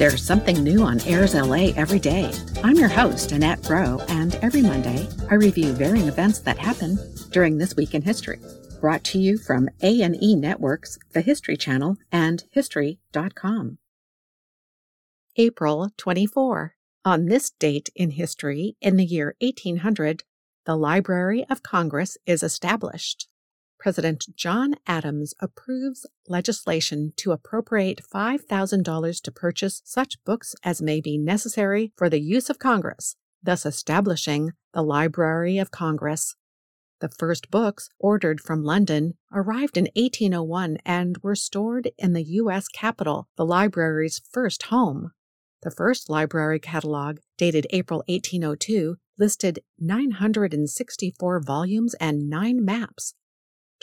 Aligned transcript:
There's 0.00 0.24
something 0.24 0.64
new 0.64 0.80
on 0.80 0.98
Airs 1.02 1.34
LA 1.34 1.72
every 1.76 1.98
day. 1.98 2.32
I'm 2.64 2.76
your 2.76 2.88
host, 2.88 3.32
Annette 3.32 3.62
Bro, 3.64 4.00
and 4.08 4.34
every 4.36 4.62
Monday 4.62 5.06
I 5.30 5.34
review 5.34 5.74
varying 5.74 6.08
events 6.08 6.38
that 6.38 6.56
happen 6.56 6.98
during 7.32 7.58
this 7.58 7.76
week 7.76 7.94
in 7.94 8.00
history. 8.00 8.40
Brought 8.80 9.04
to 9.04 9.18
you 9.18 9.36
from 9.36 9.68
A&E 9.82 10.36
Networks, 10.36 10.98
the 11.12 11.20
History 11.20 11.58
Channel, 11.58 11.98
and 12.10 12.44
History.com. 12.50 13.76
April 15.36 15.90
24. 15.98 16.76
On 17.04 17.26
this 17.26 17.50
date 17.50 17.90
in 17.94 18.12
history, 18.12 18.76
in 18.80 18.96
the 18.96 19.04
year 19.04 19.36
1800, 19.42 20.24
the 20.64 20.76
Library 20.76 21.44
of 21.50 21.62
Congress 21.62 22.16
is 22.24 22.42
established. 22.42 23.28
President 23.80 24.26
John 24.36 24.74
Adams 24.86 25.32
approves 25.40 26.04
legislation 26.28 27.14
to 27.16 27.32
appropriate 27.32 28.02
$5,000 28.14 29.22
to 29.22 29.32
purchase 29.32 29.80
such 29.86 30.22
books 30.24 30.54
as 30.62 30.82
may 30.82 31.00
be 31.00 31.16
necessary 31.16 31.90
for 31.96 32.10
the 32.10 32.20
use 32.20 32.50
of 32.50 32.58
Congress, 32.58 33.16
thus 33.42 33.64
establishing 33.64 34.52
the 34.74 34.82
Library 34.82 35.56
of 35.56 35.70
Congress. 35.70 36.36
The 37.00 37.08
first 37.08 37.50
books, 37.50 37.88
ordered 37.98 38.42
from 38.42 38.62
London, 38.62 39.14
arrived 39.32 39.78
in 39.78 39.88
1801 39.96 40.76
and 40.84 41.16
were 41.22 41.34
stored 41.34 41.90
in 41.96 42.12
the 42.12 42.24
U.S. 42.24 42.68
Capitol, 42.68 43.28
the 43.38 43.46
library's 43.46 44.20
first 44.30 44.64
home. 44.64 45.12
The 45.62 45.70
first 45.70 46.10
library 46.10 46.60
catalog, 46.60 47.20
dated 47.38 47.66
April 47.70 48.02
1802, 48.08 48.98
listed 49.18 49.60
964 49.78 51.40
volumes 51.40 51.94
and 51.94 52.28
nine 52.28 52.62
maps, 52.62 53.14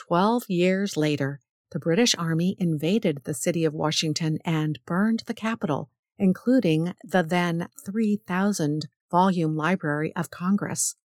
Twelve 0.07 0.49
years 0.49 0.95
later, 0.95 1.41
the 1.71 1.79
British 1.79 2.15
Army 2.15 2.55
invaded 2.59 3.23
the 3.25 3.33
city 3.33 3.65
of 3.65 3.73
Washington 3.73 4.37
and 4.45 4.79
burned 4.85 5.23
the 5.25 5.33
Capitol, 5.33 5.89
including 6.17 6.93
the 7.03 7.23
then 7.23 7.67
3,000 7.85 8.87
volume 9.11 9.57
Library 9.57 10.15
of 10.15 10.31
Congress. 10.31 10.95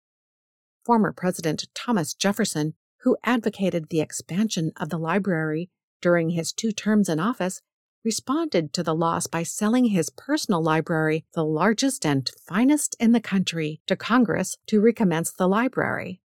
Former 0.84 1.12
President 1.12 1.64
Thomas 1.74 2.14
Jefferson, 2.14 2.74
who 3.00 3.16
advocated 3.24 3.88
the 3.88 4.00
expansion 4.00 4.70
of 4.76 4.90
the 4.90 4.98
library 4.98 5.68
during 6.00 6.30
his 6.30 6.52
two 6.52 6.70
terms 6.70 7.08
in 7.08 7.18
office, 7.18 7.60
responded 8.04 8.72
to 8.72 8.84
the 8.84 8.94
loss 8.94 9.26
by 9.26 9.42
selling 9.42 9.86
his 9.86 10.10
personal 10.10 10.62
library, 10.62 11.24
the 11.34 11.44
largest 11.44 12.06
and 12.06 12.30
finest 12.46 12.94
in 13.00 13.10
the 13.10 13.20
country, 13.20 13.80
to 13.88 13.96
Congress 13.96 14.56
to 14.66 14.80
recommence 14.80 15.32
the 15.32 15.48
library. 15.48 16.20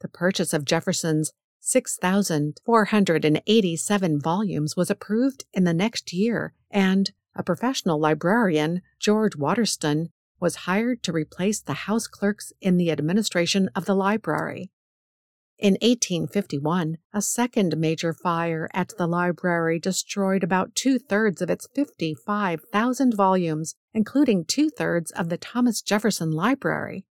The 0.00 0.08
purchase 0.08 0.52
of 0.52 0.64
Jefferson's 0.64 1.32
6,487 1.60 4.20
volumes 4.20 4.76
was 4.76 4.90
approved 4.90 5.44
in 5.52 5.64
the 5.64 5.74
next 5.74 6.12
year, 6.12 6.54
and 6.70 7.12
a 7.34 7.42
professional 7.42 8.00
librarian, 8.00 8.82
George 8.98 9.36
Waterston, 9.36 10.10
was 10.40 10.66
hired 10.66 11.02
to 11.02 11.12
replace 11.12 11.60
the 11.60 11.74
house 11.74 12.06
clerks 12.06 12.52
in 12.60 12.76
the 12.76 12.90
administration 12.90 13.68
of 13.74 13.84
the 13.84 13.94
library. 13.94 14.70
In 15.58 15.74
1851, 15.82 16.96
a 17.12 17.20
second 17.20 17.76
major 17.76 18.14
fire 18.14 18.70
at 18.72 18.96
the 18.96 19.06
library 19.06 19.78
destroyed 19.78 20.42
about 20.42 20.74
two 20.74 20.98
thirds 20.98 21.42
of 21.42 21.50
its 21.50 21.68
55,000 21.74 23.14
volumes, 23.14 23.74
including 23.92 24.46
two 24.46 24.70
thirds 24.70 25.10
of 25.10 25.28
the 25.28 25.36
Thomas 25.36 25.82
Jefferson 25.82 26.30
Library. 26.30 27.04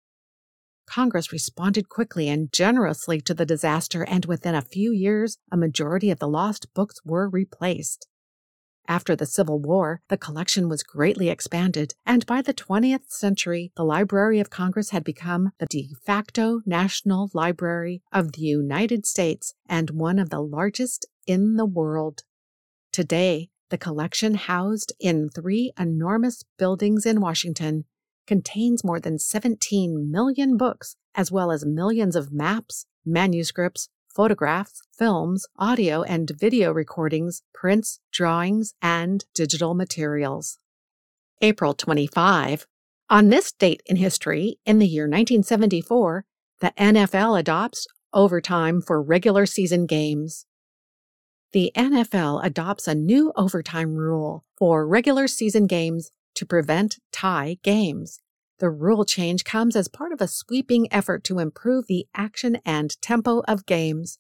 Congress 0.87 1.33
responded 1.33 1.89
quickly 1.89 2.29
and 2.29 2.53
generously 2.53 3.21
to 3.21 3.35
the 3.35 3.47
disaster, 3.47 4.03
and 4.05 4.25
within 4.25 4.55
a 4.55 4.63
few 4.63 4.93
years, 4.93 5.39
a 5.53 5.57
majority 5.57 6.11
of 6.11 6.19
the 6.19 6.29
lost 6.29 6.73
books 6.75 7.01
were 7.05 7.29
replaced. 7.29 8.07
After 8.89 9.17
the 9.17 9.27
Civil 9.27 9.59
War, 9.59 10.01
the 10.09 10.17
collection 10.17 10.69
was 10.69 10.85
greatly 10.85 11.29
expanded, 11.29 11.95
and 12.07 12.25
by 12.25 12.41
the 12.41 12.55
20th 12.55 13.11
century, 13.11 13.73
the 13.77 13.85
Library 13.85 14.39
of 14.39 14.49
Congress 14.49 14.91
had 14.91 15.03
become 15.03 15.51
the 15.59 15.67
de 15.67 15.89
facto 16.05 16.61
national 16.65 17.31
library 17.35 18.03
of 18.13 18.33
the 18.33 18.43
United 18.43 19.05
States 19.05 19.55
and 19.69 19.91
one 19.91 20.21
of 20.21 20.31
the 20.31 20.41
largest 20.41 21.05
in 21.27 21.57
the 21.57 21.67
world. 21.67 22.23
Today, 22.93 23.51
the 23.71 23.79
collection 23.79 24.35
housed 24.35 24.93
in 25.01 25.31
three 25.31 25.73
enormous 25.77 26.45
buildings 26.57 27.05
in 27.05 27.21
Washington 27.21 27.85
contains 28.27 28.85
more 28.85 29.01
than 29.01 29.19
17 29.19 30.11
million 30.11 30.57
books, 30.57 30.97
as 31.15 31.31
well 31.31 31.51
as 31.51 31.65
millions 31.65 32.17
of 32.17 32.33
maps, 32.33 32.87
manuscripts, 33.05 33.89
photographs, 34.17 34.81
films, 34.97 35.47
audio 35.59 36.03
and 36.03 36.31
video 36.41 36.73
recordings, 36.73 37.43
prints, 37.53 38.01
drawings, 38.11 38.75
and 38.81 39.27
digital 39.35 39.75
materials. 39.75 40.59
April 41.43 41.75
25. 41.75 42.67
On 43.11 43.29
this 43.29 43.53
date 43.53 43.83
in 43.87 43.97
history, 43.97 44.59
in 44.65 44.79
the 44.79 44.87
year 44.87 45.05
1974, 45.05 46.25
the 46.61 46.73
NFL 46.79 47.39
adopts 47.39 47.87
overtime 48.15 48.81
for 48.81 49.03
regular 49.03 49.45
season 49.45 49.85
games. 49.85 50.47
The 51.53 51.71
NFL 51.77 52.43
adopts 52.43 52.89
a 52.89 52.95
new 52.95 53.33
overtime 53.37 53.95
rule 53.95 54.45
for 54.59 54.87
regular 54.87 55.29
season 55.29 55.67
games 55.67 56.11
to 56.35 56.47
prevent 56.47 56.99
tie 57.17 57.57
games. 57.63 58.21
The 58.59 58.69
rule 58.71 59.05
change 59.05 59.45
comes 59.45 59.75
as 59.75 59.89
part 59.89 60.13
of 60.13 60.21
a 60.21 60.29
sweeping 60.29 60.87
effort 60.93 61.25
to 61.25 61.39
improve 61.39 61.87
the 61.87 62.07
action 62.15 62.59
and 62.65 63.01
tempo 63.01 63.43
of 63.49 63.67
games. 63.67 64.19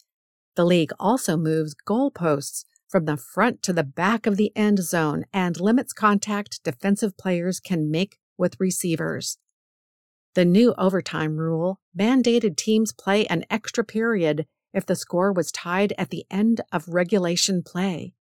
The 0.54 0.64
league 0.64 0.92
also 0.98 1.36
moves 1.36 1.74
goalposts 1.86 2.64
from 2.88 3.04
the 3.04 3.18
front 3.18 3.62
to 3.64 3.72
the 3.72 3.84
back 3.84 4.26
of 4.26 4.36
the 4.36 4.50
end 4.56 4.78
zone 4.78 5.24
and 5.32 5.60
limits 5.60 5.92
contact 5.92 6.62
defensive 6.64 7.18
players 7.18 7.60
can 7.60 7.90
make 7.90 8.18
with 8.38 8.60
receivers. 8.60 9.38
The 10.34 10.44
new 10.44 10.74
overtime 10.78 11.36
rule 11.36 11.80
mandated 11.98 12.56
teams 12.56 12.92
play 12.92 13.26
an 13.26 13.44
extra 13.50 13.84
period 13.84 14.46
if 14.72 14.86
the 14.86 14.96
score 14.96 15.32
was 15.32 15.52
tied 15.52 15.92
at 15.98 16.10
the 16.10 16.24
end 16.30 16.60
of 16.72 16.88
regulation 16.88 17.62
play. 17.62 18.14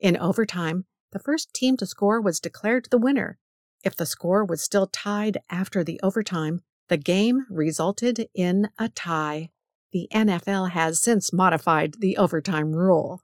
In 0.00 0.16
overtime, 0.16 0.84
the 1.12 1.18
first 1.18 1.52
team 1.54 1.76
to 1.78 1.86
score 1.86 2.20
was 2.20 2.40
declared 2.40 2.88
the 2.90 2.98
winner. 2.98 3.38
If 3.84 3.94
the 3.96 4.06
score 4.06 4.44
was 4.44 4.62
still 4.62 4.86
tied 4.86 5.38
after 5.50 5.84
the 5.84 6.00
overtime, 6.02 6.62
the 6.88 6.96
game 6.96 7.46
resulted 7.50 8.28
in 8.34 8.68
a 8.78 8.88
tie. 8.88 9.50
The 9.92 10.08
NFL 10.12 10.70
has 10.70 11.02
since 11.02 11.32
modified 11.32 11.96
the 12.00 12.16
overtime 12.16 12.72
rule. 12.72 13.20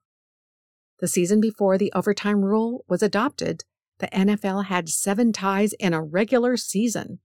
The 0.98 1.09
season 1.09 1.41
before 1.41 1.78
the 1.78 1.91
overtime 1.94 2.43
rule 2.44 2.84
was 2.88 3.03
adopted, 3.03 3.65
the 4.00 4.09
NFL 4.09 4.66
had 4.66 4.91
seven 4.91 5.32
ties 5.32 5.72
in 5.75 5.94
a 5.94 6.03
regular 6.03 6.59
season. 6.59 7.21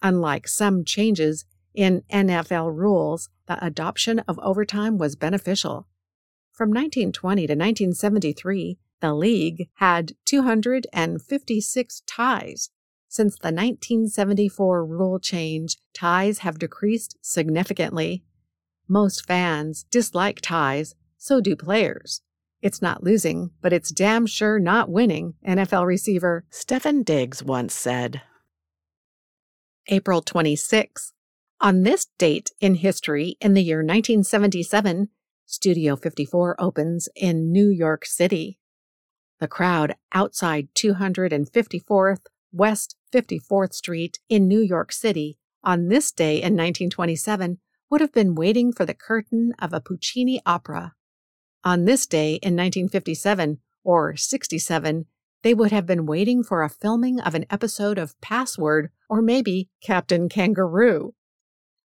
Unlike 0.00 0.46
some 0.46 0.84
changes 0.84 1.44
in 1.74 2.02
NFL 2.10 2.72
rules, 2.74 3.28
the 3.46 3.62
adoption 3.64 4.20
of 4.20 4.38
overtime 4.38 4.98
was 4.98 5.16
beneficial. 5.16 5.88
From 6.52 6.70
1920 6.70 7.42
to 7.42 7.52
1973, 7.52 8.78
the 9.00 9.14
league 9.14 9.68
had 9.76 10.12
256 10.24 12.02
ties. 12.06 12.70
Since 13.08 13.34
the 13.36 13.48
1974 13.48 14.84
rule 14.84 15.18
change, 15.18 15.76
ties 15.94 16.38
have 16.40 16.58
decreased 16.58 17.16
significantly. 17.22 18.24
Most 18.86 19.26
fans 19.26 19.84
dislike 19.90 20.40
ties, 20.40 20.94
so 21.16 21.40
do 21.40 21.56
players. 21.56 22.22
It's 22.60 22.82
not 22.82 23.04
losing, 23.04 23.50
but 23.62 23.72
it's 23.72 23.90
damn 23.90 24.26
sure 24.26 24.58
not 24.58 24.90
winning, 24.90 25.34
NFL 25.46 25.86
receiver 25.86 26.44
Stefon 26.50 27.04
Diggs 27.04 27.42
once 27.42 27.74
said. 27.74 28.22
April 29.86 30.20
26. 30.20 31.12
On 31.60 31.82
this 31.82 32.06
date 32.18 32.50
in 32.60 32.76
history, 32.76 33.36
in 33.40 33.54
the 33.54 33.62
year 33.62 33.78
1977, 33.78 35.08
Studio 35.46 35.96
54 35.96 36.60
opens 36.60 37.08
in 37.16 37.50
New 37.50 37.68
York 37.68 38.04
City. 38.04 38.57
The 39.40 39.48
crowd 39.48 39.94
outside 40.12 40.68
254th 40.74 42.26
West 42.52 42.96
54th 43.12 43.72
Street 43.72 44.18
in 44.28 44.48
New 44.48 44.60
York 44.60 44.90
City 44.92 45.38
on 45.62 45.88
this 45.88 46.10
day 46.10 46.36
in 46.36 46.54
1927 46.54 47.58
would 47.90 48.00
have 48.00 48.12
been 48.12 48.34
waiting 48.34 48.72
for 48.72 48.84
the 48.84 48.94
curtain 48.94 49.54
of 49.58 49.72
a 49.72 49.80
Puccini 49.80 50.40
opera. 50.44 50.94
On 51.64 51.84
this 51.84 52.06
day 52.06 52.34
in 52.42 52.56
1957 52.56 53.58
or 53.84 54.16
67, 54.16 55.06
they 55.42 55.54
would 55.54 55.70
have 55.70 55.86
been 55.86 56.06
waiting 56.06 56.42
for 56.42 56.62
a 56.62 56.68
filming 56.68 57.20
of 57.20 57.34
an 57.34 57.46
episode 57.48 57.96
of 57.98 58.20
Password 58.20 58.90
or 59.08 59.22
maybe 59.22 59.68
Captain 59.82 60.28
Kangaroo. 60.28 61.14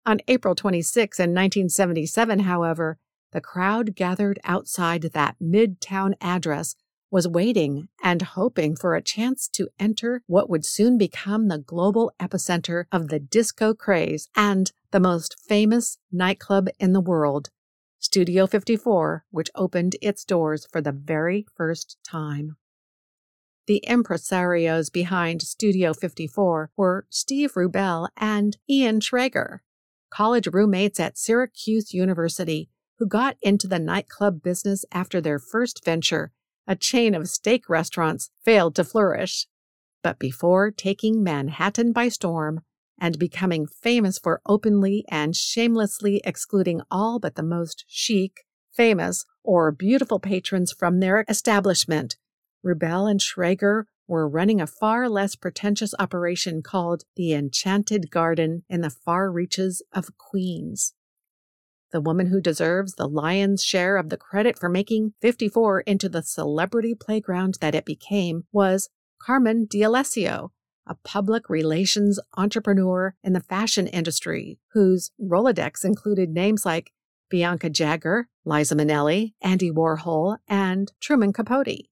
On 0.06 0.20
April 0.26 0.54
26 0.54 1.20
in 1.20 1.30
1977, 1.30 2.40
however, 2.40 2.98
the 3.32 3.40
crowd 3.40 3.94
gathered 3.94 4.40
outside 4.44 5.02
that 5.02 5.36
midtown 5.40 6.14
address 6.20 6.76
was 7.12 7.28
waiting 7.28 7.88
and 8.02 8.22
hoping 8.22 8.74
for 8.74 8.96
a 8.96 9.02
chance 9.02 9.46
to 9.46 9.68
enter 9.78 10.22
what 10.26 10.48
would 10.48 10.64
soon 10.64 10.96
become 10.96 11.46
the 11.46 11.58
global 11.58 12.10
epicenter 12.18 12.86
of 12.90 13.08
the 13.08 13.20
disco 13.20 13.74
craze 13.74 14.28
and 14.34 14.72
the 14.92 14.98
most 14.98 15.36
famous 15.46 15.98
nightclub 16.10 16.68
in 16.80 16.94
the 16.94 17.00
world, 17.02 17.50
Studio 17.98 18.46
54, 18.46 19.26
which 19.30 19.50
opened 19.54 19.94
its 20.00 20.24
doors 20.24 20.66
for 20.72 20.80
the 20.80 20.90
very 20.90 21.44
first 21.54 21.98
time. 22.02 22.56
The 23.66 23.84
impresarios 23.86 24.90
behind 24.90 25.42
Studio 25.42 25.92
54 25.92 26.70
were 26.76 27.06
Steve 27.10 27.52
Rubell 27.52 28.08
and 28.16 28.56
Ian 28.68 29.00
Schrager, 29.00 29.58
college 30.10 30.48
roommates 30.50 30.98
at 30.98 31.18
Syracuse 31.18 31.92
University 31.92 32.70
who 32.98 33.06
got 33.06 33.36
into 33.42 33.66
the 33.68 33.78
nightclub 33.78 34.42
business 34.42 34.84
after 34.92 35.20
their 35.20 35.38
first 35.38 35.84
venture 35.84 36.32
a 36.66 36.76
chain 36.76 37.14
of 37.14 37.28
steak 37.28 37.68
restaurants, 37.68 38.30
failed 38.44 38.74
to 38.76 38.84
flourish. 38.84 39.46
But 40.02 40.18
before 40.18 40.70
taking 40.70 41.22
Manhattan 41.22 41.92
by 41.92 42.08
storm 42.08 42.60
and 42.98 43.18
becoming 43.18 43.66
famous 43.66 44.18
for 44.18 44.40
openly 44.46 45.04
and 45.08 45.34
shamelessly 45.34 46.20
excluding 46.24 46.80
all 46.90 47.18
but 47.18 47.34
the 47.34 47.42
most 47.42 47.84
chic, 47.88 48.44
famous, 48.72 49.24
or 49.42 49.72
beautiful 49.72 50.20
patrons 50.20 50.72
from 50.72 51.00
their 51.00 51.24
establishment, 51.28 52.16
Rubell 52.64 53.10
and 53.10 53.20
Schrager 53.20 53.84
were 54.06 54.28
running 54.28 54.60
a 54.60 54.66
far 54.66 55.08
less 55.08 55.34
pretentious 55.34 55.94
operation 55.98 56.62
called 56.62 57.04
the 57.16 57.32
Enchanted 57.32 58.10
Garden 58.10 58.64
in 58.68 58.80
the 58.80 58.90
far 58.90 59.30
reaches 59.30 59.82
of 59.92 60.16
Queens. 60.16 60.94
The 61.92 62.00
woman 62.00 62.28
who 62.28 62.40
deserves 62.40 62.94
the 62.94 63.06
lion's 63.06 63.62
share 63.62 63.98
of 63.98 64.08
the 64.08 64.16
credit 64.16 64.58
for 64.58 64.70
making 64.70 65.12
54 65.20 65.82
into 65.82 66.08
the 66.08 66.22
celebrity 66.22 66.94
playground 66.94 67.58
that 67.60 67.74
it 67.74 67.84
became 67.84 68.44
was 68.50 68.88
Carmen 69.20 69.66
D'Alessio, 69.66 70.52
a 70.86 70.94
public 71.04 71.50
relations 71.50 72.18
entrepreneur 72.36 73.14
in 73.22 73.34
the 73.34 73.40
fashion 73.40 73.86
industry 73.86 74.58
whose 74.72 75.10
Rolodex 75.20 75.84
included 75.84 76.30
names 76.30 76.64
like 76.64 76.92
Bianca 77.28 77.68
Jagger, 77.68 78.28
Liza 78.44 78.74
Minnelli, 78.74 79.34
Andy 79.42 79.70
Warhol, 79.70 80.38
and 80.48 80.92
Truman 80.98 81.32
Capote. 81.32 81.88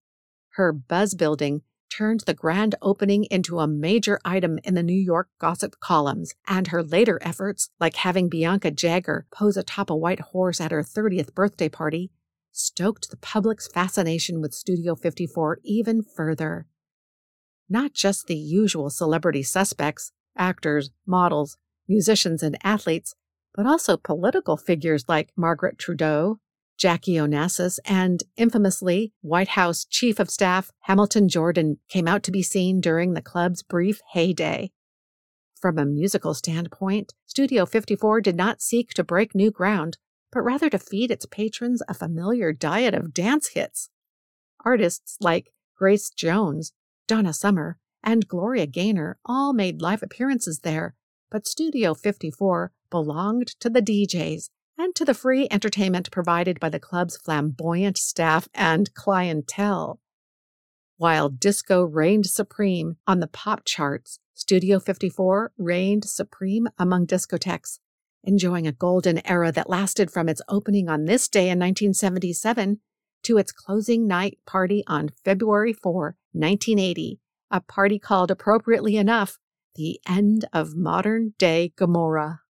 Her 0.55 0.73
buzz 0.73 1.15
building 1.15 1.63
turned 1.91 2.21
the 2.21 2.35
grand 2.35 2.75
opening 2.81 3.25
into 3.25 3.59
a 3.59 3.67
major 3.67 4.19
item 4.25 4.59
in 4.65 4.75
the 4.75 4.83
New 4.83 4.93
York 4.93 5.29
gossip 5.39 5.79
columns, 5.81 6.35
and 6.47 6.69
her 6.69 6.83
later 6.83 7.19
efforts, 7.23 7.71
like 7.79 7.97
having 7.97 8.29
Bianca 8.29 8.71
Jagger 8.71 9.27
pose 9.31 9.57
atop 9.57 9.91
a 9.91 9.97
white 9.97 10.21
horse 10.21 10.61
at 10.61 10.71
her 10.71 10.83
30th 10.83 11.35
birthday 11.35 11.69
party, 11.69 12.11
stoked 12.53 13.11
the 13.11 13.17
public's 13.17 13.69
fascination 13.69 14.41
with 14.41 14.55
Studio 14.55 14.95
54 14.95 15.59
even 15.65 16.03
further. 16.03 16.67
Not 17.69 17.93
just 17.93 18.27
the 18.27 18.37
usual 18.37 18.91
celebrity 18.91 19.43
suspects, 19.43 20.13
actors, 20.37 20.91
models, 21.07 21.57
musicians, 21.89 22.43
and 22.43 22.57
athletes, 22.65 23.15
but 23.55 23.67
also 23.67 23.97
political 23.97 24.57
figures 24.57 25.05
like 25.09 25.33
Margaret 25.37 25.79
Trudeau, 25.79 26.41
Jackie 26.81 27.17
Onassis, 27.17 27.79
and 27.85 28.25
infamously, 28.39 29.13
White 29.21 29.49
House 29.49 29.85
Chief 29.85 30.19
of 30.19 30.31
Staff 30.31 30.71
Hamilton 30.85 31.29
Jordan 31.29 31.79
came 31.91 32.09
out 32.09 32.23
to 32.23 32.31
be 32.31 32.43
seen 32.43 32.81
during 32.81 33.13
the 33.13 33.21
club's 33.21 33.63
brief 33.63 34.01
heyday. 34.13 34.73
From 35.61 35.77
a 35.77 35.85
musical 35.85 36.33
standpoint, 36.33 37.13
Studio 37.27 37.67
54 37.67 38.23
did 38.23 38.35
not 38.35 38.63
seek 38.63 38.95
to 38.95 39.05
break 39.05 39.35
new 39.35 39.51
ground, 39.51 39.99
but 40.33 40.41
rather 40.41 40.71
to 40.71 40.79
feed 40.79 41.11
its 41.11 41.27
patrons 41.27 41.83
a 41.87 41.93
familiar 41.93 42.51
diet 42.51 42.95
of 42.95 43.13
dance 43.13 43.49
hits. 43.49 43.91
Artists 44.65 45.19
like 45.21 45.53
Grace 45.77 46.09
Jones, 46.09 46.73
Donna 47.07 47.35
Summer, 47.35 47.77
and 48.03 48.27
Gloria 48.27 48.67
Gaynor 48.67 49.19
all 49.27 49.53
made 49.53 49.83
live 49.83 50.03
appearances 50.03 50.61
there, 50.61 50.95
but 51.31 51.47
Studio 51.47 51.93
54 51.93 52.73
belonged 52.89 53.49
to 53.61 53.69
the 53.69 53.83
DJs 53.83 54.49
and 54.79 54.95
to 54.95 55.05
the 55.05 55.15
free 55.15 55.47
entertainment 55.51 56.11
provided 56.11 56.59
by 56.61 56.69
the 56.69 56.81
club's 56.81 57.17
flamboyant 57.17 57.99
staff 57.99 58.49
and 58.55 58.93
clientele. 58.95 60.01
While 60.97 61.29
disco 61.31 61.83
reigned 61.83 62.27
supreme 62.27 62.97
on 63.07 63.21
the 63.21 63.27
pop 63.27 63.63
charts, 63.65 64.19
Studio 64.35 64.79
54 64.81 65.53
reigned 65.59 66.05
supreme 66.05 66.69
among 66.79 67.07
discotheques, 67.07 67.79
enjoying 68.25 68.67
a 68.67 68.73
golden 68.73 69.27
era 69.27 69.53
that 69.53 69.71
lasted 69.71 70.11
from 70.11 70.29
its 70.29 70.43
opening 70.49 70.89
on 70.89 71.05
this 71.05 71.29
day 71.29 71.51
in 71.51 71.59
1977 71.59 72.81
to 73.23 73.39
its 73.39 73.53
closing 73.53 74.07
night 74.07 74.39
party 74.47 74.83
on 74.87 75.11
February 75.25 75.73
4, 75.73 76.17
1980, 76.33 77.21
a 77.51 77.61
party 77.61 77.99
called 77.99 78.31
appropriately 78.31 78.97
enough 78.97 79.39
the 79.75 80.01
end 80.09 80.47
of 80.53 80.77
modern 80.77 81.35
day 81.39 81.73
Gomorrah. 81.77 82.41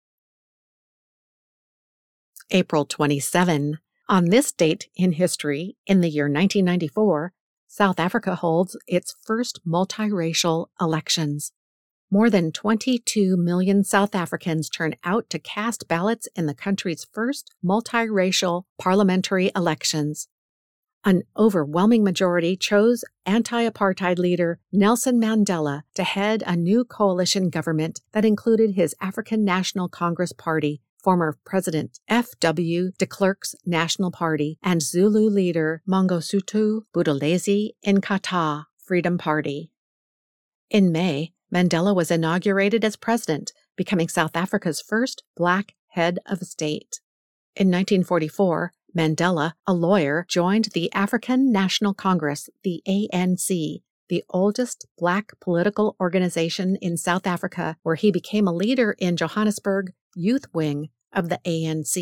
April 2.51 2.85
27. 2.85 3.79
On 4.09 4.25
this 4.25 4.51
date 4.51 4.89
in 4.97 5.13
history, 5.13 5.77
in 5.87 6.01
the 6.01 6.09
year 6.09 6.25
1994, 6.25 7.33
South 7.69 8.01
Africa 8.01 8.35
holds 8.35 8.77
its 8.89 9.15
first 9.23 9.61
multiracial 9.65 10.67
elections. 10.81 11.53
More 12.11 12.29
than 12.29 12.51
22 12.51 13.37
million 13.37 13.85
South 13.85 14.17
Africans 14.17 14.69
turn 14.69 14.97
out 15.05 15.31
to 15.31 15.39
cast 15.39 15.87
ballots 15.87 16.27
in 16.35 16.47
the 16.47 16.55
country's 16.55 17.07
first 17.13 17.55
multiracial 17.65 18.65
parliamentary 18.81 19.53
elections. 19.55 20.27
An 21.05 21.23
overwhelming 21.37 22.03
majority 22.03 22.57
chose 22.57 23.05
anti 23.25 23.67
apartheid 23.67 24.19
leader 24.19 24.59
Nelson 24.73 25.21
Mandela 25.21 25.83
to 25.95 26.03
head 26.03 26.43
a 26.45 26.57
new 26.57 26.85
coalition 26.85 27.49
government 27.49 28.01
that 28.11 28.25
included 28.25 28.73
his 28.73 28.95
African 29.01 29.45
National 29.45 29.89
Congress 29.89 30.33
Party 30.33 30.83
former 31.03 31.37
President 31.45 31.99
F.W. 32.09 32.93
de 32.99 33.07
Klerk's 33.07 33.55
National 33.65 34.11
Party, 34.11 34.59
and 34.63 34.83
Zulu 34.83 35.29
leader 35.29 35.83
Mangosuthu 35.89 36.83
Buthelezi 36.95 37.71
Inkatha 37.85 38.67
Freedom 38.85 39.19
Party. 39.19 39.71
In 40.71 40.93
May, 40.93 41.33
Mandela 41.53 41.95
was 41.95 42.11
inaugurated 42.11 42.85
as 42.85 42.97
president, 42.97 43.53
becoming 43.77 44.09
South 44.09 44.37
Africa's 44.37 44.81
first 44.81 45.25
black 45.37 45.75
head 45.89 46.19
of 46.27 46.41
state. 46.41 47.01
In 47.57 47.69
1944, 47.69 48.73
Mandela, 48.97 49.53
a 49.67 49.73
lawyer, 49.73 50.27
joined 50.29 50.69
the 50.75 50.93
African 50.93 51.51
National 51.51 51.95
Congress, 51.95 52.49
the 52.63 52.83
ANC, 52.89 53.83
the 54.11 54.25
oldest 54.29 54.87
black 54.99 55.33
political 55.41 55.97
organization 56.01 56.77
in 56.83 56.97
South 56.97 57.27
Africa, 57.27 57.77
where 57.83 57.95
he 57.95 58.11
became 58.11 58.47
a 58.47 58.53
leader 58.53 58.95
in 58.99 59.17
Johannesburg, 59.17 59.93
youth 60.15 60.45
wing 60.53 60.89
of 61.13 61.29
the 61.29 61.41
ANC. 61.47 61.97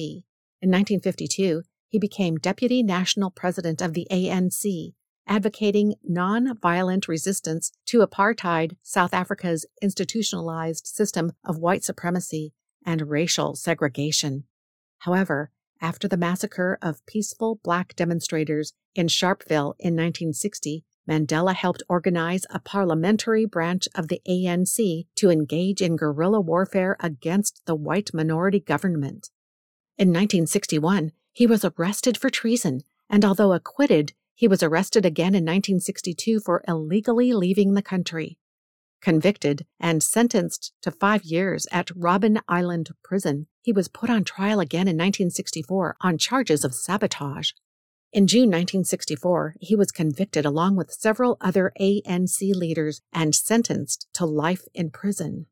In 0.61 0.71
1952, 0.71 1.63
he 1.89 1.99
became 1.99 2.37
deputy 2.37 2.83
national 2.83 3.31
president 3.31 3.83
of 3.83 3.93
the 3.93 4.07
ANC, 4.11 4.95
advocating 5.27 5.95
non-violent 6.03 7.07
resistance 7.09 7.71
to 7.87 8.01
apartheid 8.01 8.77
South 8.83 9.13
Africa's 9.13 9.67
institutionalized 9.83 10.87
system 10.87 11.33
of 11.45 11.59
white 11.59 11.85
supremacy 11.85 12.55
and 12.87 13.11
racial 13.11 13.55
segregation. 13.55 14.45
However, 15.01 15.51
after 15.81 16.09
the 16.09 16.17
massacre 16.17 16.79
of 16.81 17.05
peaceful 17.07 17.61
black 17.63 17.95
demonstrators 17.95 18.73
in 18.95 19.09
Sharpeville 19.09 19.75
in 19.79 19.95
1960, 19.95 20.85
Mandela 21.09 21.55
helped 21.55 21.83
organize 21.89 22.45
a 22.51 22.59
parliamentary 22.59 23.47
branch 23.47 23.89
of 23.95 24.09
the 24.09 24.21
ANC 24.29 25.07
to 25.15 25.31
engage 25.31 25.81
in 25.81 25.97
guerrilla 25.97 26.41
warfare 26.41 26.97
against 27.01 27.63
the 27.65 27.75
white 27.75 28.13
minority 28.13 28.61
government. 28.61 29.31
In 29.97 30.09
1961, 30.09 31.13
he 31.33 31.47
was 31.47 31.65
arrested 31.65 32.19
for 32.19 32.29
treason, 32.29 32.83
and 33.09 33.25
although 33.25 33.53
acquitted, 33.53 34.13
he 34.35 34.47
was 34.47 34.63
arrested 34.63 35.07
again 35.07 35.35
in 35.35 35.45
1962 35.45 36.41
for 36.41 36.63
illegally 36.69 37.33
leaving 37.33 37.75
the 37.75 37.83
country. 37.83 38.39
Convicted 39.01 39.65
and 39.81 40.03
sentenced 40.03 40.73
to 40.83 40.91
five 40.91 41.25
years 41.25 41.67
at 41.73 41.89
Robben 41.89 42.41
Island 42.49 42.91
Prison, 43.03 43.47
he 43.63 43.73
was 43.73 43.89
put 43.89 44.11
on 44.11 44.25
trial 44.25 44.61
again 44.61 44.89
in 44.89 44.97
1964 44.97 45.97
on 46.01 46.19
charges 46.19 46.65
of 46.65 46.75
sabotage. 46.75 47.53
In 48.11 48.27
June 48.27 48.49
1964, 48.49 49.57
he 49.61 49.77
was 49.77 49.93
convicted 49.93 50.47
along 50.47 50.77
with 50.77 50.93
several 50.93 51.37
other 51.41 51.73
ANC 51.79 52.41
leaders 52.55 53.03
and 53.13 53.35
sentenced 53.35 54.07
to 54.15 54.25
life 54.25 54.63
in 54.73 54.91
prison. 54.91 55.47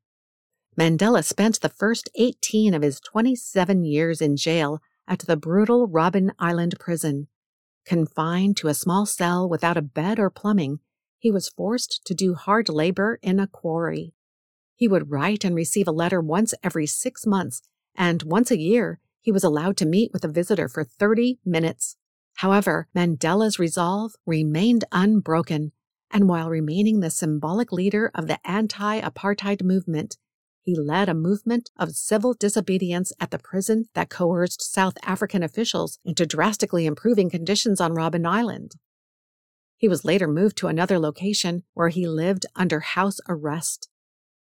Mandela 0.78 1.22
spent 1.22 1.60
the 1.60 1.68
first 1.68 2.08
18 2.14 2.72
of 2.72 2.82
his 2.82 3.00
27 3.00 3.84
years 3.84 4.20
in 4.20 4.36
jail 4.36 4.80
at 5.06 5.20
the 5.20 5.36
brutal 5.36 5.88
Robben 5.88 6.30
Island 6.38 6.76
prison. 6.80 7.28
Confined 7.84 8.56
to 8.58 8.68
a 8.68 8.74
small 8.74 9.06
cell 9.06 9.48
without 9.48 9.76
a 9.76 9.82
bed 9.82 10.18
or 10.18 10.30
plumbing, 10.30 10.80
he 11.18 11.30
was 11.30 11.48
forced 11.48 12.04
to 12.06 12.14
do 12.14 12.34
hard 12.34 12.68
labor 12.68 13.18
in 13.22 13.38
a 13.38 13.46
quarry. 13.46 14.14
He 14.74 14.88
would 14.88 15.10
write 15.10 15.44
and 15.44 15.54
receive 15.54 15.88
a 15.88 15.92
letter 15.92 16.20
once 16.20 16.54
every 16.62 16.86
six 16.86 17.26
months 17.26 17.62
and 17.96 18.22
once 18.22 18.50
a 18.50 18.58
year, 18.58 19.00
he 19.20 19.32
was 19.32 19.42
allowed 19.42 19.76
to 19.78 19.86
meet 19.86 20.12
with 20.12 20.24
a 20.24 20.28
visitor 20.28 20.68
for 20.68 20.84
30 20.84 21.38
minutes. 21.44 21.96
However, 22.36 22.88
Mandela's 22.94 23.58
resolve 23.58 24.12
remained 24.26 24.84
unbroken, 24.92 25.72
and 26.10 26.28
while 26.28 26.50
remaining 26.50 27.00
the 27.00 27.10
symbolic 27.10 27.72
leader 27.72 28.10
of 28.14 28.26
the 28.26 28.38
anti 28.46 29.00
apartheid 29.00 29.62
movement, 29.62 30.18
he 30.60 30.74
led 30.74 31.08
a 31.08 31.14
movement 31.14 31.70
of 31.78 31.92
civil 31.92 32.34
disobedience 32.34 33.12
at 33.20 33.30
the 33.30 33.38
prison 33.38 33.88
that 33.94 34.10
coerced 34.10 34.60
South 34.60 34.98
African 35.02 35.42
officials 35.42 35.98
into 36.04 36.26
drastically 36.26 36.84
improving 36.84 37.30
conditions 37.30 37.80
on 37.80 37.92
Robben 37.92 38.26
Island. 38.26 38.74
He 39.78 39.88
was 39.88 40.04
later 40.04 40.26
moved 40.26 40.56
to 40.58 40.66
another 40.66 40.98
location 40.98 41.62
where 41.74 41.88
he 41.88 42.06
lived 42.06 42.46
under 42.54 42.80
house 42.80 43.20
arrest. 43.28 43.88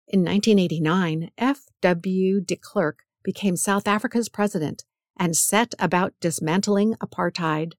In 0.08 0.20
1989, 0.20 1.30
F.W. 1.38 2.40
de 2.40 2.56
Klerk 2.56 3.04
became 3.22 3.56
South 3.56 3.86
Africa's 3.86 4.28
president 4.28 4.84
and 5.18 5.36
set 5.36 5.74
about 5.78 6.14
dismantling 6.20 6.94
apartheid. 6.94 7.72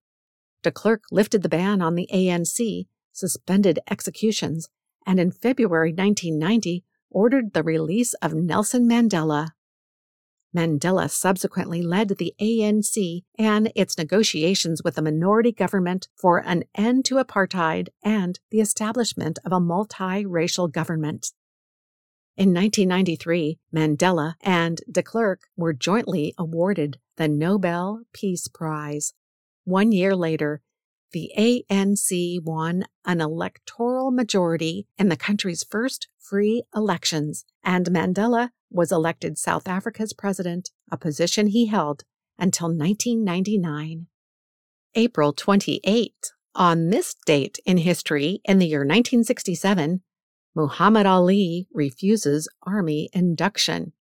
De 0.65 0.71
Klerk 0.71 1.03
lifted 1.11 1.43
the 1.43 1.47
ban 1.47 1.79
on 1.79 1.93
the 1.93 2.09
ANC, 2.11 2.87
suspended 3.11 3.77
executions, 3.87 4.67
and 5.05 5.19
in 5.19 5.29
February 5.29 5.91
1990 5.91 6.83
ordered 7.11 7.53
the 7.53 7.61
release 7.61 8.15
of 8.15 8.33
Nelson 8.33 8.89
Mandela. 8.89 9.49
Mandela 10.55 11.07
subsequently 11.07 11.83
led 11.83 12.07
the 12.17 12.33
ANC 12.41 13.21
and 13.37 13.71
its 13.75 13.95
negotiations 13.95 14.81
with 14.83 14.95
the 14.95 15.03
minority 15.03 15.51
government 15.51 16.07
for 16.15 16.39
an 16.39 16.63
end 16.73 17.05
to 17.05 17.23
apartheid 17.23 17.89
and 18.03 18.39
the 18.49 18.59
establishment 18.59 19.37
of 19.45 19.51
a 19.51 19.59
multiracial 19.59 20.71
government. 20.71 21.31
In 22.37 22.55
1993, 22.55 23.59
Mandela 23.71 24.33
and 24.41 24.81
de 24.91 25.03
Klerk 25.03 25.41
were 25.55 25.73
jointly 25.73 26.33
awarded 26.39 26.97
the 27.17 27.27
Nobel 27.27 28.01
Peace 28.13 28.47
Prize. 28.47 29.13
One 29.65 29.91
year 29.91 30.15
later, 30.15 30.61
the 31.11 31.31
ANC 31.37 32.39
won 32.43 32.85
an 33.03 33.19
electoral 33.19 34.11
majority 34.11 34.85
in 34.97 35.09
the 35.09 35.17
country's 35.17 35.63
first 35.63 36.07
free 36.19 36.63
elections, 36.75 37.45
and 37.63 37.87
Mandela 37.87 38.49
was 38.69 38.91
elected 38.91 39.39
South 39.39 39.67
Africa's 39.67 40.13
president, 40.13 40.69
a 40.91 40.97
position 40.97 41.47
he 41.47 41.65
held 41.65 42.03
until 42.37 42.67
1999. 42.67 44.05
April 44.93 45.33
28. 45.33 46.13
On 46.53 46.89
this 46.89 47.15
date 47.25 47.57
in 47.65 47.77
history, 47.77 48.41
in 48.45 48.59
the 48.59 48.67
year 48.67 48.81
1967, 48.81 50.03
Muhammad 50.53 51.07
Ali 51.07 51.67
refuses 51.73 52.47
Army 52.63 53.09
induction. 53.13 53.93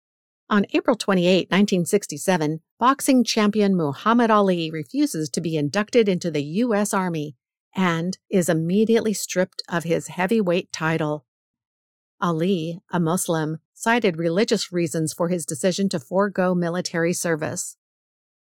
On 0.53 0.67
April 0.75 0.97
28, 0.97 1.51
1967, 1.51 2.61
boxing 2.79 3.25
champion 3.25 3.75
Muhammad 3.75 4.31
Ali 4.31 4.71
refuses 4.71 5.31
to 5.31 5.41
be 5.41 5.57
inducted 5.57 6.11
into 6.11 6.31
the 6.31 6.43
U.S. 6.43 6.93
Army 6.93 7.37
and 7.75 8.19
is 8.29 8.51
immediately 8.51 9.15
stripped 9.15 9.63
of 9.67 9.85
his 9.85 10.09
heavyweight 10.09 10.71
title. 10.71 11.25
Ali, 12.21 12.81
a 12.93 13.01
Muslim, 13.01 13.61
cited 13.73 14.19
religious 14.19 14.71
reasons 14.71 15.15
for 15.15 15.31
his 15.31 15.47
decision 15.47 15.89
to 15.89 15.99
forego 15.99 16.55
military 16.55 17.15
service. 17.15 17.79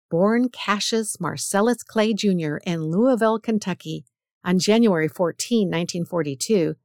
Born 0.09 0.49
Cassius 0.49 1.19
Marcellus 1.19 1.83
Clay 1.83 2.15
Jr. 2.15 2.59
in 2.65 2.85
Louisville, 2.85 3.41
Kentucky, 3.41 4.05
on 4.45 4.61
January 4.61 5.09
14, 5.09 5.67
1942, 5.67 6.77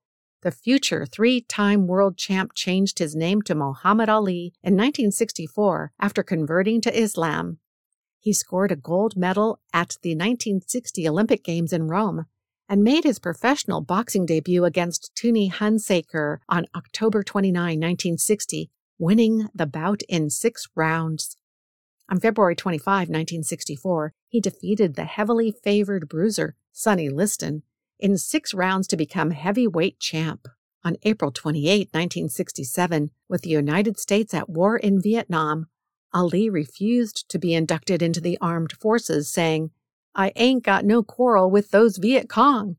the 0.41 0.51
future 0.51 1.05
three 1.05 1.41
time 1.41 1.87
world 1.87 2.17
champ 2.17 2.53
changed 2.53 2.99
his 2.99 3.15
name 3.15 3.41
to 3.43 3.55
Muhammad 3.55 4.09
Ali 4.09 4.53
in 4.63 4.73
1964 4.73 5.93
after 5.99 6.23
converting 6.23 6.81
to 6.81 6.99
Islam. 6.99 7.59
He 8.19 8.33
scored 8.33 8.71
a 8.71 8.75
gold 8.75 9.15
medal 9.15 9.59
at 9.73 9.97
the 10.01 10.11
1960 10.11 11.07
Olympic 11.07 11.43
Games 11.43 11.73
in 11.73 11.87
Rome 11.87 12.25
and 12.69 12.83
made 12.83 13.03
his 13.03 13.19
professional 13.19 13.81
boxing 13.81 14.25
debut 14.25 14.63
against 14.63 15.11
Tunney 15.15 15.51
Hunsaker 15.51 16.37
on 16.47 16.67
October 16.75 17.23
29, 17.23 17.53
1960, 17.53 18.69
winning 18.97 19.49
the 19.53 19.65
bout 19.65 20.01
in 20.07 20.29
six 20.29 20.67
rounds. 20.75 21.35
On 22.07 22.19
February 22.19 22.55
25, 22.55 22.85
1964, 23.09 24.13
he 24.27 24.39
defeated 24.39 24.95
the 24.95 25.05
heavily 25.05 25.51
favored 25.51 26.07
bruiser, 26.07 26.55
Sonny 26.71 27.09
Liston, 27.09 27.63
in 28.01 28.17
six 28.17 28.53
rounds 28.53 28.87
to 28.87 28.97
become 28.97 29.31
heavyweight 29.31 29.99
champ. 29.99 30.47
On 30.83 30.95
April 31.03 31.31
28, 31.31 31.89
1967, 31.91 33.11
with 33.29 33.43
the 33.43 33.49
United 33.51 33.99
States 33.99 34.33
at 34.33 34.49
war 34.49 34.75
in 34.75 34.99
Vietnam, 34.99 35.67
Ali 36.11 36.49
refused 36.49 37.29
to 37.29 37.37
be 37.37 37.53
inducted 37.53 38.01
into 38.01 38.19
the 38.19 38.37
armed 38.41 38.73
forces, 38.73 39.31
saying, 39.31 39.69
I 40.15 40.33
ain't 40.35 40.63
got 40.63 40.83
no 40.83 41.03
quarrel 41.03 41.49
with 41.49 41.69
those 41.69 41.97
Viet 41.97 42.27
Cong. 42.27 42.77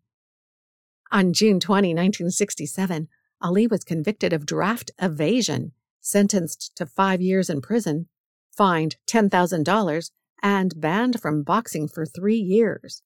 On 1.13 1.33
June 1.33 1.61
20, 1.61 1.89
1967, 1.91 3.09
Ali 3.41 3.67
was 3.67 3.85
convicted 3.85 4.33
of 4.33 4.45
draft 4.45 4.91
evasion, 5.01 5.73
sentenced 6.01 6.75
to 6.77 6.85
five 6.85 7.23
years 7.23 7.49
in 7.49 7.61
prison, 7.61 8.09
fined 8.51 8.97
$10,000, 9.07 10.11
and 10.43 10.81
banned 10.81 11.21
from 11.21 11.43
boxing 11.43 11.87
for 11.87 12.05
three 12.05 12.37
years. 12.37 13.03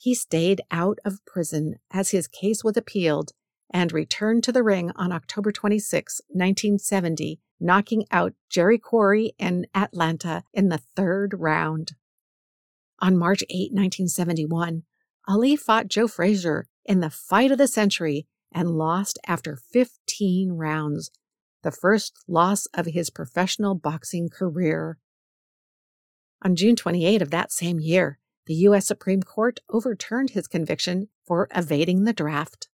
He 0.00 0.14
stayed 0.14 0.60
out 0.70 1.00
of 1.04 1.24
prison 1.26 1.80
as 1.90 2.10
his 2.10 2.28
case 2.28 2.62
was 2.62 2.76
appealed 2.76 3.32
and 3.68 3.92
returned 3.92 4.44
to 4.44 4.52
the 4.52 4.62
ring 4.62 4.92
on 4.94 5.10
October 5.10 5.50
26, 5.50 6.20
1970, 6.28 7.40
knocking 7.60 8.04
out 8.12 8.32
Jerry 8.48 8.78
Quarry 8.78 9.32
in 9.38 9.66
Atlanta 9.74 10.44
in 10.54 10.68
the 10.68 10.78
third 10.78 11.34
round. 11.36 11.92
On 13.00 13.18
March 13.18 13.42
8, 13.50 13.72
1971, 13.72 14.84
Ali 15.26 15.56
fought 15.56 15.88
Joe 15.88 16.06
Frazier 16.06 16.68
in 16.84 17.00
the 17.00 17.10
fight 17.10 17.50
of 17.50 17.58
the 17.58 17.68
century 17.68 18.28
and 18.52 18.78
lost 18.78 19.18
after 19.26 19.56
15 19.56 20.52
rounds, 20.52 21.10
the 21.62 21.72
first 21.72 22.16
loss 22.28 22.66
of 22.66 22.86
his 22.86 23.10
professional 23.10 23.74
boxing 23.74 24.28
career. 24.28 24.96
On 26.42 26.54
June 26.54 26.76
28 26.76 27.20
of 27.20 27.30
that 27.30 27.50
same 27.50 27.80
year, 27.80 28.20
the 28.48 28.54
U.S. 28.54 28.86
Supreme 28.86 29.22
Court 29.22 29.60
overturned 29.70 30.30
his 30.30 30.48
conviction 30.48 31.08
for 31.26 31.48
evading 31.54 32.04
the 32.04 32.14
draft. 32.14 32.68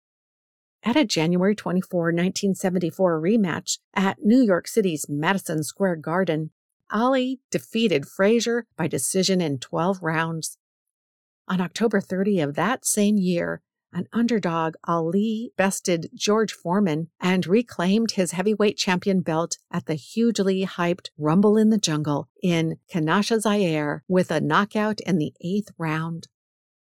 At 0.85 0.97
a 0.97 1.05
January 1.05 1.57
24, 1.57 2.01
1974 2.05 3.21
rematch 3.21 3.79
at 3.93 4.23
New 4.23 4.41
York 4.41 4.69
City's 4.69 5.07
Madison 5.09 5.65
Square 5.65 5.97
Garden, 5.97 6.53
Ali 6.91 7.41
defeated 7.51 8.07
Frazier 8.07 8.67
by 8.77 8.87
decision 8.87 9.41
in 9.41 9.59
12 9.59 10.01
rounds. 10.01 10.59
On 11.49 11.61
October 11.61 12.01
30 12.01 12.41
of 12.41 12.55
that 12.55 12.87
same 12.87 13.17
year, 13.17 13.61
an 13.95 14.09
underdog, 14.13 14.75
Ali 14.87 15.53
bested 15.57 16.11
George 16.15 16.53
Foreman 16.53 17.09
and 17.21 17.47
reclaimed 17.47 18.13
his 18.13 18.33
heavyweight 18.33 18.77
champion 18.77 19.21
belt 19.21 19.57
at 19.71 19.87
the 19.87 19.95
hugely 19.95 20.67
hyped 20.67 21.09
Rumble 21.17 21.57
in 21.57 21.71
the 21.71 21.79
Jungle 21.79 22.29
in 22.43 22.77
Kinshasa, 22.93 23.41
Zaire, 23.41 24.05
with 24.09 24.31
a 24.31 24.41
knockout 24.41 25.01
in 25.03 25.19
the 25.19 25.33
eighth 25.41 25.71
round. 25.79 26.29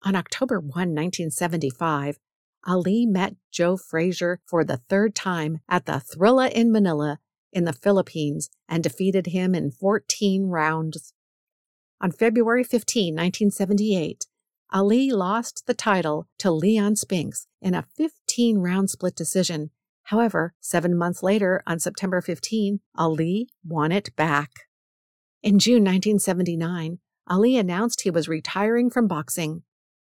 On 0.03 0.15
October 0.15 0.59
1, 0.59 0.69
1975, 0.69 2.17
Ali 2.65 3.05
met 3.05 3.35
Joe 3.51 3.75
Frazier 3.75 4.39
for 4.45 4.63
the 4.63 4.77
third 4.89 5.13
time 5.13 5.59
at 5.67 5.85
the 5.85 6.01
Thrilla 6.01 6.49
in 6.51 6.71
Manila 6.71 7.19
in 7.51 7.65
the 7.65 7.73
Philippines 7.73 8.49
and 8.69 8.83
defeated 8.83 9.27
him 9.27 9.53
in 9.53 9.71
14 9.71 10.45
rounds. 10.45 11.13
On 11.99 12.11
February 12.11 12.63
15, 12.63 13.13
1978, 13.13 14.25
Ali 14.73 15.11
lost 15.11 15.67
the 15.67 15.73
title 15.73 16.27
to 16.39 16.49
Leon 16.49 16.95
Spinks 16.95 17.45
in 17.61 17.73
a 17.73 17.85
15 17.97 18.59
round 18.59 18.89
split 18.89 19.15
decision. 19.15 19.69
However, 20.03 20.53
seven 20.61 20.97
months 20.97 21.21
later, 21.21 21.61
on 21.67 21.79
September 21.79 22.21
15, 22.21 22.79
Ali 22.95 23.49
won 23.65 23.91
it 23.91 24.15
back. 24.15 24.51
In 25.43 25.59
June 25.59 25.83
1979, 25.83 26.99
Ali 27.27 27.57
announced 27.57 28.01
he 28.01 28.11
was 28.11 28.29
retiring 28.29 28.89
from 28.89 29.07
boxing. 29.07 29.63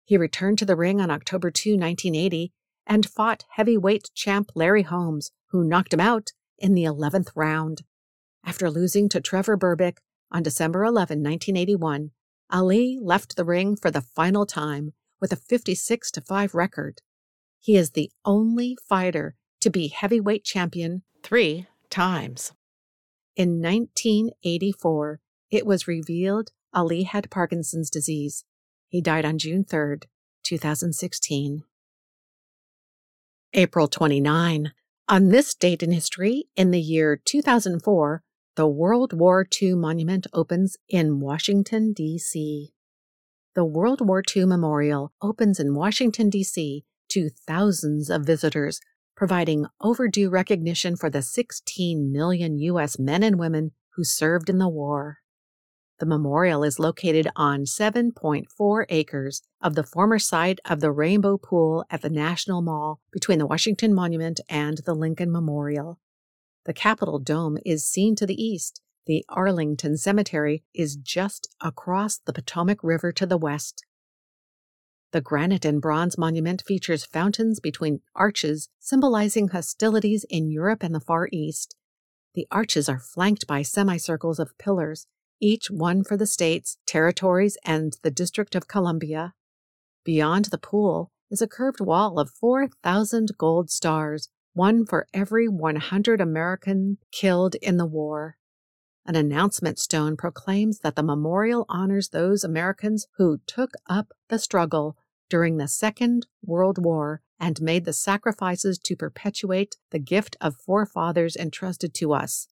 He 0.05 0.15
returned 0.15 0.59
to 0.59 0.65
the 0.65 0.75
ring 0.75 1.01
on 1.01 1.09
October 1.09 1.49
2, 1.49 1.71
1980, 1.71 2.51
and 2.85 3.09
fought 3.09 3.45
heavyweight 3.55 4.11
champ 4.13 4.51
Larry 4.53 4.83
Holmes, 4.83 5.31
who 5.49 5.63
knocked 5.63 5.93
him 5.93 5.99
out 5.99 6.33
in 6.59 6.75
the 6.75 6.83
11th 6.83 7.29
round. 7.35 7.81
After 8.45 8.69
losing 8.69 9.09
to 9.09 9.21
Trevor 9.21 9.57
Berbick 9.57 9.97
on 10.31 10.43
December 10.43 10.83
11, 10.83 11.19
1981, 11.23 12.11
Ali 12.51 12.99
left 13.01 13.35
the 13.35 13.45
ring 13.45 13.75
for 13.75 13.91
the 13.91 14.01
final 14.01 14.45
time 14.45 14.93
with 15.19 15.31
a 15.31 15.37
56 15.37 16.11
5 16.27 16.55
record. 16.55 17.01
He 17.59 17.77
is 17.77 17.91
the 17.91 18.11
only 18.25 18.75
fighter 18.87 19.35
to 19.61 19.69
be 19.69 19.87
heavyweight 19.87 20.43
champion 20.43 21.03
three 21.23 21.67
times. 21.89 22.51
In 23.35 23.61
1984, 23.61 25.19
it 25.49 25.65
was 25.65 25.87
revealed 25.87 26.51
Ali 26.73 27.03
had 27.03 27.29
Parkinson's 27.29 27.89
disease. 27.89 28.43
He 28.87 29.01
died 29.01 29.25
on 29.25 29.37
June 29.37 29.63
3, 29.63 29.97
2016. 30.43 31.63
April 33.53 33.87
29. 33.87 34.73
On 35.07 35.29
this 35.29 35.53
date 35.53 35.83
in 35.83 35.91
history, 35.91 36.45
in 36.55 36.71
the 36.71 36.79
year 36.79 37.19
2004, 37.23 38.23
the 38.55 38.67
World 38.67 39.13
War 39.13 39.47
II 39.61 39.75
Monument 39.75 40.27
opens 40.33 40.75
in 40.89 41.21
Washington, 41.21 41.93
D.C. 41.93 42.73
The 43.55 43.63
World 43.63 44.05
War 44.05 44.21
II 44.35 44.45
Memorial 44.45 45.13
opens 45.21 45.57
in 45.57 45.73
Washington, 45.73 46.29
D.C. 46.29 46.83
to 47.09 47.29
thousands 47.47 48.09
of 48.09 48.25
visitors, 48.25 48.81
providing 49.15 49.67
overdue 49.79 50.29
recognition 50.29 50.97
for 50.97 51.09
the 51.09 51.21
16 51.21 52.11
million 52.11 52.57
U.S. 52.59 52.99
men 52.99 53.23
and 53.23 53.39
women 53.39 53.71
who 53.95 54.03
served 54.03 54.49
in 54.49 54.57
the 54.57 54.67
war. 54.67 55.19
The 55.99 56.05
memorial 56.05 56.63
is 56.65 56.79
located 56.79 57.29
on 57.37 57.63
7.4 57.63 58.85
acres 58.89 59.43
of 59.61 59.75
the 59.75 59.83
former 59.83 60.19
site 60.19 60.59
of 60.65 60.81
the 60.81 60.91
Rainbow 60.91 61.37
Pool 61.37 61.85
at 61.89 62.01
the 62.01 62.09
National 62.09 62.61
Mall 62.61 62.99
between 63.13 63.39
the 63.39 63.47
Washington 63.47 63.93
Monument 63.93 64.41
and 64.49 64.79
the 64.79 64.95
Lincoln 64.95 65.31
Memorial. 65.31 65.99
The 66.65 66.73
Capitol 66.73 67.19
Dome 67.19 67.57
is 67.65 67.87
seen 67.87 68.15
to 68.17 68.25
the 68.25 68.41
east. 68.41 68.81
The 69.07 69.25
Arlington 69.29 69.97
Cemetery 69.97 70.63
is 70.73 70.95
just 70.95 71.47
across 71.59 72.19
the 72.19 72.33
Potomac 72.33 72.83
River 72.83 73.11
to 73.13 73.25
the 73.25 73.37
west. 73.37 73.83
The 75.11 75.21
granite 75.21 75.65
and 75.65 75.81
bronze 75.81 76.17
monument 76.17 76.63
features 76.65 77.03
fountains 77.03 77.59
between 77.59 78.01
arches 78.15 78.69
symbolizing 78.79 79.49
hostilities 79.49 80.23
in 80.29 80.51
Europe 80.51 80.83
and 80.83 80.93
the 80.93 80.99
Far 80.99 81.27
East. 81.31 81.75
The 82.35 82.47
arches 82.51 82.87
are 82.87 82.99
flanked 82.99 83.47
by 83.47 83.63
semicircles 83.63 84.39
of 84.39 84.57
pillars 84.57 85.07
each 85.41 85.71
one 85.71 86.03
for 86.03 86.15
the 86.15 86.27
states, 86.27 86.77
territories, 86.85 87.57
and 87.65 87.97
the 88.03 88.11
District 88.11 88.53
of 88.53 88.67
Columbia. 88.67 89.33
Beyond 90.05 90.45
the 90.45 90.59
pool 90.59 91.11
is 91.31 91.41
a 91.41 91.47
curved 91.47 91.81
wall 91.81 92.19
of 92.19 92.29
4,000 92.29 93.31
gold 93.37 93.71
stars, 93.71 94.29
one 94.53 94.85
for 94.85 95.07
every 95.13 95.47
100 95.47 96.21
American 96.21 96.97
killed 97.11 97.55
in 97.55 97.77
the 97.77 97.85
war. 97.85 98.37
An 99.05 99.15
announcement 99.15 99.79
stone 99.79 100.15
proclaims 100.15 100.79
that 100.79 100.95
the 100.95 101.03
memorial 101.03 101.65
honors 101.69 102.09
those 102.09 102.43
Americans 102.43 103.07
who 103.17 103.39
took 103.47 103.71
up 103.87 104.13
the 104.29 104.37
struggle 104.37 104.97
during 105.29 105.57
the 105.57 105.67
Second 105.67 106.27
World 106.43 106.83
War 106.83 107.21
and 107.39 107.61
made 107.61 107.85
the 107.85 107.93
sacrifices 107.93 108.77
to 108.77 108.95
perpetuate 108.95 109.77
the 109.89 109.99
gift 109.99 110.37
of 110.39 110.57
forefathers 110.57 111.35
entrusted 111.35 111.93
to 111.95 112.13
us, 112.13 112.47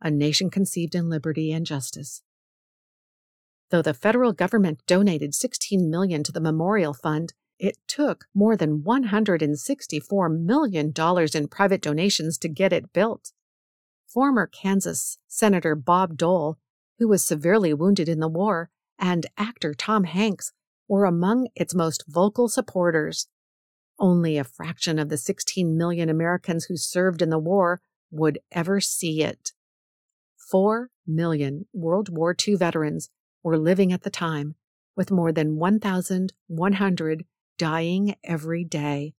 a 0.00 0.10
nation 0.10 0.50
conceived 0.50 0.94
in 0.94 1.08
liberty 1.08 1.50
and 1.50 1.66
justice. 1.66 2.22
Though 3.70 3.82
the 3.82 3.94
federal 3.94 4.32
government 4.32 4.82
donated 4.86 5.34
16 5.34 5.90
million 5.90 6.22
to 6.22 6.32
the 6.32 6.40
memorial 6.40 6.94
fund, 6.94 7.32
it 7.58 7.76
took 7.86 8.26
more 8.34 8.56
than 8.56 8.82
$164 8.82 10.38
million 10.38 10.92
in 11.34 11.48
private 11.48 11.82
donations 11.82 12.38
to 12.38 12.48
get 12.48 12.72
it 12.72 12.92
built. 12.92 13.32
Former 14.06 14.46
Kansas 14.46 15.18
Senator 15.26 15.74
Bob 15.74 16.16
Dole, 16.16 16.58
who 16.98 17.08
was 17.08 17.24
severely 17.24 17.74
wounded 17.74 18.08
in 18.08 18.20
the 18.20 18.28
war, 18.28 18.70
and 18.98 19.26
actor 19.36 19.74
Tom 19.74 20.04
Hanks 20.04 20.52
were 20.88 21.04
among 21.04 21.48
its 21.54 21.74
most 21.74 22.04
vocal 22.08 22.48
supporters. 22.48 23.28
Only 23.98 24.38
a 24.38 24.44
fraction 24.44 24.98
of 24.98 25.08
the 25.08 25.18
16 25.18 25.76
million 25.76 26.08
Americans 26.08 26.66
who 26.66 26.76
served 26.76 27.20
in 27.20 27.30
the 27.30 27.38
war 27.38 27.80
would 28.10 28.38
ever 28.52 28.80
see 28.80 29.22
it. 29.22 29.52
Four 30.36 30.90
million 31.06 31.66
World 31.72 32.08
War 32.08 32.34
II 32.46 32.54
veterans 32.54 33.10
were 33.42 33.58
living 33.58 33.92
at 33.92 34.02
the 34.02 34.10
time, 34.10 34.54
with 34.96 35.10
more 35.10 35.32
than 35.32 35.56
1,100 35.56 37.24
dying 37.58 38.14
every 38.24 38.64
day, 38.64 39.14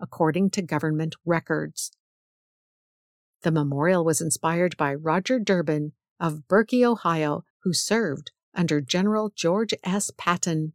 according 0.00 0.50
to 0.50 0.62
government 0.62 1.16
records. 1.26 1.90
The 3.42 3.50
memorial 3.50 4.04
was 4.04 4.20
inspired 4.20 4.76
by 4.76 4.94
Roger 4.94 5.38
Durbin 5.38 5.92
of 6.18 6.46
Berkey, 6.48 6.84
Ohio, 6.84 7.44
who 7.64 7.72
served 7.72 8.30
under 8.54 8.80
General 8.80 9.32
George 9.34 9.74
S. 9.84 10.10
Patton. 10.16 10.74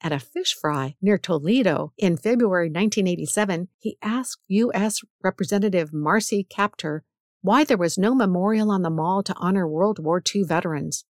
At 0.00 0.12
a 0.12 0.18
fish 0.18 0.54
fry 0.60 0.96
near 1.00 1.18
Toledo 1.18 1.92
in 1.96 2.16
February 2.16 2.66
1987, 2.66 3.68
he 3.78 3.98
asked 4.02 4.42
U.S. 4.48 5.00
Representative 5.22 5.92
Marcy 5.92 6.44
Kaptur 6.44 7.00
why 7.40 7.64
there 7.64 7.76
was 7.76 7.98
no 7.98 8.14
memorial 8.14 8.70
on 8.70 8.82
the 8.82 8.90
mall 8.90 9.22
to 9.24 9.34
honor 9.36 9.68
World 9.68 9.98
War 9.98 10.22
II 10.34 10.44
veterans. 10.44 11.04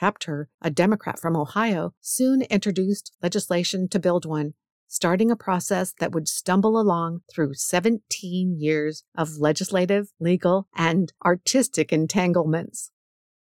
Kaptur, 0.00 0.46
a 0.62 0.70
Democrat 0.70 1.18
from 1.18 1.36
Ohio, 1.36 1.92
soon 2.00 2.42
introduced 2.42 3.12
legislation 3.22 3.88
to 3.88 3.98
build 3.98 4.24
one, 4.24 4.54
starting 4.86 5.30
a 5.30 5.36
process 5.36 5.92
that 5.98 6.12
would 6.12 6.28
stumble 6.28 6.78
along 6.80 7.22
through 7.30 7.54
17 7.54 8.56
years 8.58 9.04
of 9.16 9.38
legislative, 9.38 10.08
legal, 10.20 10.68
and 10.76 11.12
artistic 11.24 11.92
entanglements. 11.92 12.90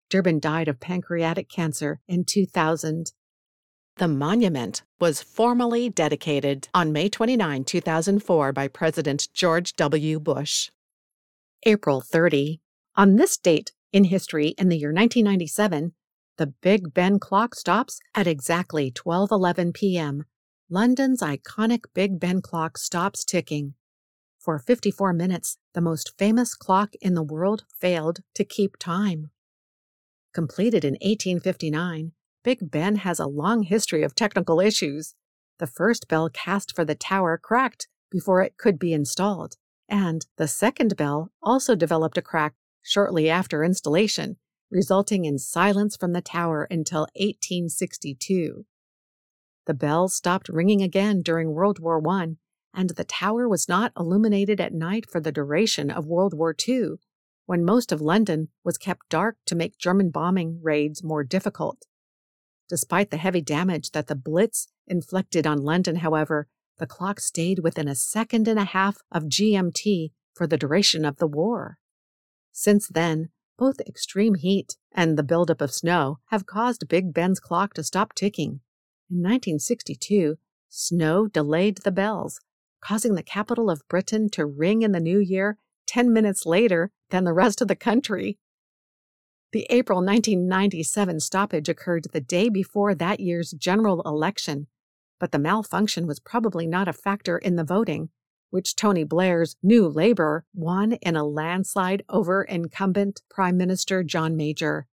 Durbin 0.10 0.40
died 0.40 0.68
of 0.68 0.80
pancreatic 0.80 1.50
cancer 1.50 2.02
in 2.08 2.26
2000. 2.26 3.14
The 3.96 4.08
monument 4.08 4.84
was 5.00 5.22
formally 5.22 5.90
dedicated 5.90 6.68
on 6.74 6.92
May 6.92 7.08
29, 7.08 7.64
2004, 7.64 8.52
by 8.52 8.68
President 8.68 9.28
George 9.34 9.74
W. 9.76 10.20
Bush. 10.20 10.70
April 11.66 12.02
30. 12.02 12.60
On 12.96 13.16
this 13.16 13.38
date 13.38 13.72
in 13.94 14.06
history, 14.06 14.50
in 14.58 14.70
the 14.70 14.78
year 14.78 14.90
1997, 14.90 15.94
the 16.42 16.48
Big 16.48 16.92
Ben 16.92 17.20
clock 17.20 17.54
stops 17.54 18.00
at 18.16 18.26
exactly 18.26 18.90
12:11 18.90 19.76
p.m. 19.76 20.24
London's 20.72 21.22
iconic 21.22 21.84
Big 21.94 22.20
Ben 22.20 22.42
clock 22.42 22.80
stops 22.80 23.24
ticking. 23.24 23.76
For 24.40 24.58
54 24.58 25.14
minutes, 25.14 25.60
the 25.76 25.82
most 25.82 26.14
famous 26.18 26.56
clock 26.56 26.96
in 27.00 27.14
the 27.14 27.22
world 27.22 27.66
failed 27.80 28.22
to 28.34 28.44
keep 28.44 28.78
time. 28.80 29.30
Completed 30.34 30.84
in 30.84 30.94
1859, 30.94 32.14
Big 32.44 32.72
Ben 32.72 32.96
has 32.96 33.20
a 33.20 33.28
long 33.28 33.62
history 33.62 34.02
of 34.02 34.16
technical 34.16 34.60
issues. 34.60 35.14
The 35.60 35.68
first 35.68 36.08
bell 36.08 36.28
cast 36.28 36.76
for 36.76 36.84
the 36.84 36.96
tower 36.96 37.38
cracked 37.38 37.88
before 38.10 38.42
it 38.42 38.58
could 38.58 38.80
be 38.80 38.94
installed, 38.94 39.58
and 39.88 40.26
the 40.38 40.48
second 40.48 40.98
bell 40.98 41.30
also 41.44 41.76
developed 41.76 42.18
a 42.18 42.24
crack 42.24 42.56
shortly 42.82 43.30
after 43.30 43.64
installation 43.64 44.38
resulting 44.72 45.26
in 45.26 45.38
silence 45.38 45.98
from 45.98 46.14
the 46.14 46.22
tower 46.22 46.68
until 46.72 47.02
1862. 47.16 48.66
The 49.66 49.74
bells 49.74 50.16
stopped 50.16 50.50
ringing 50.50 50.82
again 50.82 51.22
during 51.22 51.52
World 51.52 51.80
War 51.80 52.02
I, 52.10 52.38
and 52.74 52.92
the 52.92 53.04
tower 53.04 53.48
was 53.48 53.70
not 53.70 53.92
illuminated 53.98 54.60
at 54.60 54.74
night 54.74 55.10
for 55.10 55.20
the 55.20 55.32
duration 55.32 55.92
of 55.92 56.08
World 56.08 56.34
War 56.34 56.56
II, 56.68 56.94
when 57.46 57.66
most 57.66 57.92
of 57.92 58.02
London 58.02 58.48
was 58.64 58.78
kept 58.78 59.10
dark 59.10 59.36
to 59.46 59.56
make 59.56 59.78
German 59.78 60.10
bombing 60.10 60.60
raids 60.64 61.04
more 61.04 61.24
difficult. 61.24 61.86
Despite 62.70 63.12
the 63.12 63.18
heavy 63.18 63.42
damage 63.42 63.92
that 63.92 64.08
the 64.08 64.16
Blitz 64.16 64.68
inflicted 64.88 65.46
on 65.46 65.62
London, 65.62 65.98
however, 65.98 66.48
the 66.78 66.88
clock 66.88 67.20
stayed 67.20 67.60
within 67.60 67.88
a 67.88 67.96
second 67.96 68.48
and 68.48 68.58
a 68.58 68.64
half 68.64 68.98
of 69.12 69.26
GMT 69.26 70.12
for 70.34 70.48
the 70.48 70.58
duration 70.58 71.04
of 71.04 71.18
the 71.18 71.28
war. 71.28 71.78
Since 72.54 72.88
then, 72.88 73.30
both 73.62 73.80
extreme 73.82 74.34
heat 74.34 74.76
and 74.92 75.16
the 75.16 75.24
buildup 75.24 75.62
of 75.62 75.72
snow 75.72 76.18
have 76.32 76.48
caused 76.48 76.88
Big 76.88 77.14
Ben's 77.14 77.40
clock 77.40 77.76
to 77.76 77.84
stop 77.84 78.12
ticking. 78.16 78.60
In 79.08 79.18
1962, 79.18 80.40
snow 80.68 81.28
delayed 81.28 81.78
the 81.84 81.92
bells, 81.92 82.40
causing 82.84 83.14
the 83.14 83.22
capital 83.22 83.70
of 83.70 83.88
Britain 83.88 84.32
to 84.32 84.48
ring 84.48 84.82
in 84.82 84.94
the 84.94 85.00
new 85.00 85.20
year 85.20 85.60
10 85.86 86.12
minutes 86.12 86.48
later 86.48 86.90
than 87.12 87.24
the 87.24 87.34
rest 87.34 87.62
of 87.62 87.68
the 87.68 87.76
country. 87.76 88.40
The 89.52 89.68
April 89.70 90.00
1997 90.00 91.20
stoppage 91.20 91.70
occurred 91.70 92.08
the 92.12 92.20
day 92.20 92.50
before 92.50 92.96
that 92.96 93.20
year's 93.20 93.52
general 93.52 94.02
election, 94.08 94.66
but 95.20 95.32
the 95.32 95.38
malfunction 95.38 96.08
was 96.08 96.20
probably 96.20 96.66
not 96.66 96.88
a 96.88 96.94
factor 96.94 97.38
in 97.38 97.58
the 97.58 97.64
voting, 97.64 98.10
which 98.52 98.76
Tony 98.76 99.04
Blair's 99.04 99.56
New 99.64 99.88
Labour 99.88 100.46
won 100.54 100.94
in 100.94 101.16
a 101.16 101.26
landslide 101.26 102.04
over 102.08 102.44
incumbent 102.44 103.22
Prime 103.30 103.58
Minister 103.58 104.04
John 104.04 104.38
Major. 104.38 104.88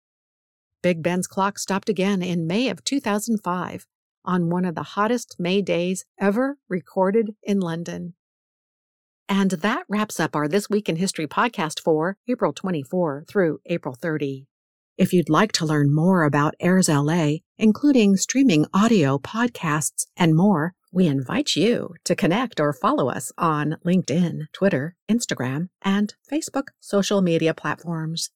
Big 0.82 1.04
Ben's 1.04 1.28
clock 1.28 1.60
stopped 1.60 1.90
again 1.90 2.22
in 2.22 2.48
May 2.48 2.70
of 2.70 2.84
2005 2.84 3.86
on 4.24 4.50
one 4.50 4.64
of 4.64 4.76
the 4.76 4.84
hottest 4.84 5.36
May 5.38 5.62
days 5.62 6.06
ever 6.20 6.58
recorded 6.70 7.36
in 7.44 7.60
London. 7.60 8.14
And 9.30 9.52
that 9.52 9.84
wraps 9.90 10.20
up 10.20 10.36
our 10.36 10.48
This 10.48 10.70
Week 10.70 10.88
in 10.88 10.96
History 10.96 11.28
podcast 11.28 11.82
for 11.82 12.18
April 12.30 12.54
24 12.54 13.26
through 13.28 13.60
April 13.66 13.94
30. 13.94 14.48
If 14.98 15.14
you'd 15.14 15.30
like 15.30 15.52
to 15.54 15.66
learn 15.66 15.94
more 15.94 16.24
about 16.24 16.56
Airs 16.60 16.90
LA, 16.90 17.38
including 17.58 18.16
streaming 18.16 18.66
audio, 18.74 19.18
podcasts, 19.18 20.08
and 20.16 20.36
more, 20.36 20.74
we 20.92 21.08
invite 21.08 21.56
you 21.56 21.96
to 22.06 22.16
connect 22.16 22.60
or 22.60 22.74
follow 22.74 23.10
us 23.10 23.32
on 23.38 23.78
LinkedIn, 23.86 24.48
Twitter, 24.54 24.96
Instagram, 25.10 25.70
and 25.82 26.16
Facebook 26.32 26.68
social 26.80 27.22
media 27.22 27.54
platforms. 27.54 28.30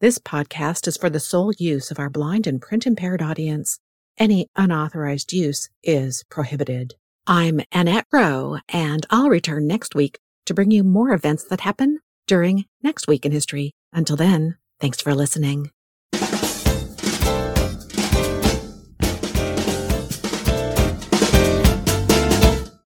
This 0.00 0.18
podcast 0.18 0.86
is 0.86 0.96
for 0.96 1.10
the 1.10 1.20
sole 1.20 1.52
use 1.58 1.90
of 1.90 1.98
our 1.98 2.10
blind 2.10 2.46
and 2.46 2.60
print 2.60 2.86
impaired 2.86 3.22
audience. 3.22 3.78
Any 4.18 4.48
unauthorized 4.56 5.32
use 5.32 5.68
is 5.82 6.24
prohibited. 6.30 6.94
I'm 7.26 7.60
Annette 7.72 8.06
Rowe, 8.12 8.58
and 8.68 9.06
I'll 9.10 9.28
return 9.28 9.66
next 9.66 9.94
week 9.94 10.18
to 10.46 10.54
bring 10.54 10.70
you 10.70 10.84
more 10.84 11.12
events 11.12 11.44
that 11.44 11.60
happen 11.60 11.98
during 12.26 12.64
Next 12.82 13.08
Week 13.08 13.24
in 13.24 13.32
History. 13.32 13.72
Until 13.92 14.16
then, 14.16 14.56
Thanks 14.78 15.00
for 15.00 15.14
listening. 15.14 15.70